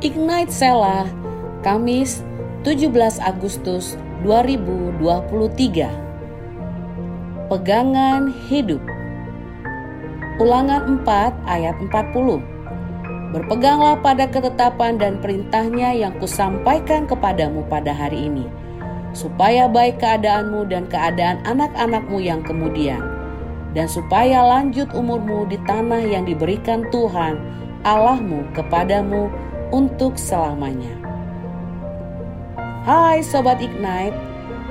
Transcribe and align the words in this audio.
Ignite 0.00 0.48
Sela, 0.48 1.04
Kamis 1.60 2.24
17 2.64 3.20
Agustus 3.20 4.00
2023. 4.24 4.96
Pegangan 7.52 8.32
hidup. 8.48 8.80
Ulangan 10.40 11.04
4 11.04 11.36
ayat 11.44 11.76
40. 11.84 12.40
Berpeganglah 13.36 14.00
pada 14.00 14.24
ketetapan 14.24 14.96
dan 14.96 15.20
perintahnya 15.20 15.92
yang 15.92 16.16
kusampaikan 16.16 17.04
kepadamu 17.04 17.60
pada 17.68 17.92
hari 17.92 18.32
ini, 18.32 18.48
supaya 19.12 19.68
baik 19.68 20.00
keadaanmu 20.00 20.64
dan 20.64 20.88
keadaan 20.88 21.44
anak-anakmu 21.44 22.24
yang 22.24 22.40
kemudian, 22.40 23.04
dan 23.76 23.84
supaya 23.84 24.48
lanjut 24.48 24.88
umurmu 24.96 25.44
di 25.44 25.60
tanah 25.68 26.00
yang 26.00 26.24
diberikan 26.24 26.88
Tuhan 26.88 27.36
Allahmu 27.84 28.48
kepadamu 28.56 29.28
untuk 29.70 30.18
selamanya. 30.18 30.94
Hai 32.82 33.22
Sobat 33.22 33.62
Ignite, 33.62 34.16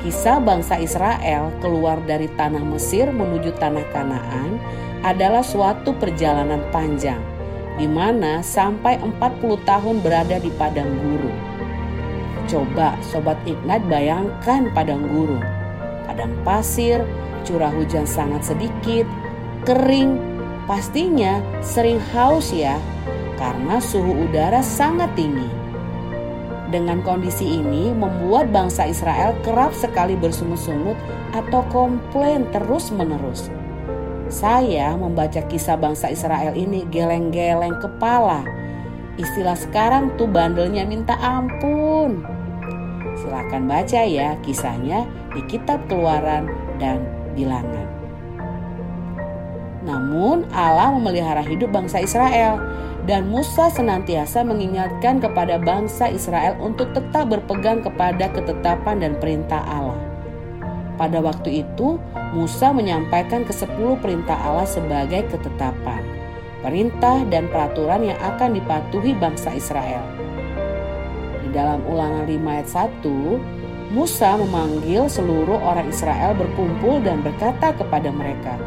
kisah 0.00 0.40
bangsa 0.40 0.80
Israel 0.80 1.52
keluar 1.60 2.00
dari 2.04 2.28
tanah 2.32 2.64
Mesir 2.64 3.12
menuju 3.12 3.56
tanah 3.60 3.84
Kanaan 3.92 4.56
adalah 5.04 5.44
suatu 5.44 5.92
perjalanan 5.96 6.64
panjang 6.72 7.20
di 7.76 7.84
mana 7.84 8.40
sampai 8.40 8.96
40 8.96 9.68
tahun 9.68 9.96
berada 10.00 10.40
di 10.40 10.48
padang 10.56 10.88
gurun. 10.88 11.36
Coba 12.48 12.96
Sobat 13.04 13.36
Ignite 13.44 13.84
bayangkan 13.90 14.72
padang 14.72 15.04
gurun. 15.12 15.44
Padang 16.08 16.32
pasir, 16.40 17.04
curah 17.44 17.74
hujan 17.74 18.08
sangat 18.08 18.48
sedikit, 18.48 19.04
kering, 19.68 20.16
pastinya 20.64 21.42
sering 21.60 22.00
haus 22.14 22.54
ya 22.54 22.78
karena 23.36 23.80
suhu 23.80 24.26
udara 24.28 24.60
sangat 24.64 25.12
tinggi. 25.16 25.48
Dengan 26.66 26.98
kondisi 27.06 27.62
ini 27.62 27.94
membuat 27.94 28.50
bangsa 28.50 28.90
Israel 28.90 29.38
kerap 29.46 29.70
sekali 29.70 30.18
bersungut-sungut 30.18 30.98
atau 31.30 31.62
komplain 31.70 32.42
terus-menerus. 32.50 33.48
Saya 34.26 34.98
membaca 34.98 35.38
kisah 35.46 35.78
bangsa 35.78 36.10
Israel 36.10 36.58
ini 36.58 36.82
geleng-geleng 36.90 37.78
kepala. 37.78 38.42
Istilah 39.14 39.54
sekarang 39.54 40.18
tuh 40.18 40.26
bandelnya 40.26 40.82
minta 40.82 41.14
ampun. 41.22 42.26
Silahkan 43.22 43.62
baca 43.64 44.02
ya 44.02 44.34
kisahnya 44.42 45.06
di 45.30 45.40
kitab 45.46 45.86
keluaran 45.86 46.50
dan 46.82 47.06
bilangan. 47.38 47.95
Namun 49.86 50.50
Allah 50.50 50.90
memelihara 50.90 51.46
hidup 51.46 51.70
bangsa 51.70 52.02
Israel 52.02 52.58
dan 53.06 53.30
Musa 53.30 53.70
senantiasa 53.70 54.42
mengingatkan 54.42 55.22
kepada 55.22 55.62
bangsa 55.62 56.10
Israel 56.10 56.58
untuk 56.58 56.90
tetap 56.90 57.30
berpegang 57.30 57.86
kepada 57.86 58.26
ketetapan 58.34 58.98
dan 58.98 59.14
perintah 59.22 59.62
Allah. 59.62 59.96
Pada 60.98 61.22
waktu 61.22 61.62
itu, 61.62 62.02
Musa 62.34 62.74
menyampaikan 62.74 63.46
ke 63.46 63.54
sepuluh 63.54 63.94
perintah 64.02 64.34
Allah 64.42 64.66
sebagai 64.66 65.28
ketetapan, 65.30 66.02
perintah 66.64 67.22
dan 67.30 67.46
peraturan 67.46 68.10
yang 68.10 68.18
akan 68.18 68.58
dipatuhi 68.58 69.14
bangsa 69.14 69.54
Israel. 69.54 70.02
Di 71.46 71.48
dalam 71.54 71.84
ulangan 71.86 72.26
5 72.26 72.42
ayat 72.42 72.68
1, 73.06 73.94
Musa 73.94 74.34
memanggil 74.34 75.06
seluruh 75.06 75.62
orang 75.62 75.86
Israel 75.86 76.34
berkumpul 76.34 76.98
dan 77.06 77.22
berkata 77.22 77.70
kepada 77.76 78.10
mereka, 78.10 78.58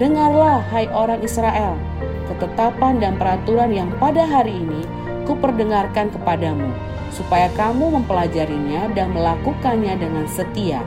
Dengarlah 0.00 0.64
hai 0.72 0.88
orang 0.96 1.20
Israel, 1.20 1.76
ketetapan 2.24 3.04
dan 3.04 3.20
peraturan 3.20 3.68
yang 3.68 3.92
pada 4.00 4.24
hari 4.24 4.56
ini 4.56 4.80
kuperdengarkan 5.28 6.08
kepadamu, 6.16 6.72
supaya 7.12 7.52
kamu 7.52 8.00
mempelajarinya 8.00 8.96
dan 8.96 9.12
melakukannya 9.12 10.00
dengan 10.00 10.24
setia. 10.24 10.80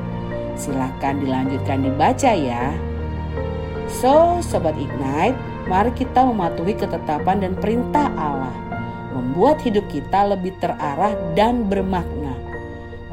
Silahkan 0.57 1.21
dilanjutkan 1.21 1.85
dibaca 1.85 2.33
ya. 2.33 2.73
So, 3.85 4.41
Sobat 4.41 4.73
Ignite, 4.81 5.37
mari 5.69 5.93
kita 5.93 6.25
mematuhi 6.25 6.73
ketetapan 6.73 7.45
dan 7.45 7.53
perintah 7.53 8.09
Allah. 8.17 8.57
Membuat 9.13 9.61
hidup 9.61 9.85
kita 9.93 10.25
lebih 10.33 10.57
terarah 10.57 11.13
dan 11.37 11.69
bermakna. 11.69 12.33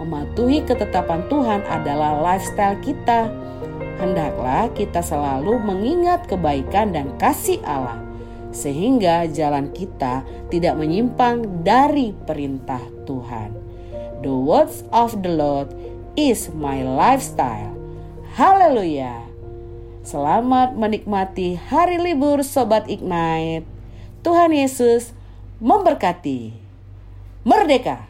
Mematuhi 0.01 0.65
ketetapan 0.65 1.29
Tuhan 1.29 1.61
adalah 1.69 2.25
lifestyle 2.25 2.81
kita. 2.81 3.29
Hendaklah 4.01 4.73
kita 4.73 5.05
selalu 5.05 5.61
mengingat 5.61 6.25
kebaikan 6.25 6.97
dan 6.97 7.13
kasih 7.21 7.61
Allah 7.69 8.01
sehingga 8.51 9.29
jalan 9.31 9.71
kita 9.71 10.27
tidak 10.51 10.75
menyimpang 10.75 11.63
dari 11.63 12.17
perintah 12.27 12.81
Tuhan. 13.07 13.55
The 14.25 14.33
words 14.33 14.83
of 14.91 15.21
the 15.21 15.31
Lord 15.31 15.71
is 16.17 16.51
my 16.51 16.83
lifestyle. 16.83 17.77
Haleluya. 18.35 19.21
Selamat 20.01 20.75
menikmati 20.75 21.61
hari 21.61 22.01
libur 22.01 22.41
Sobat 22.41 22.89
Ignite. 22.89 23.69
Tuhan 24.25 24.51
Yesus 24.57 25.13
memberkati. 25.61 26.57
Merdeka! 27.45 28.10